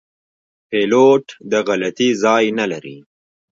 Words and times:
پیلوټ 0.69 1.25
د 1.51 1.53
غلطي 1.67 2.09
ځای 2.23 2.45
نه 2.59 2.65
لري. 2.71 2.97